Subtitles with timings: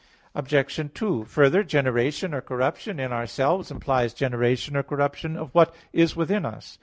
[0.33, 0.91] Obj.
[0.95, 6.43] 2: Further, generation or corruption in ourselves implies generation or corruption of what is within
[6.43, 6.79] us.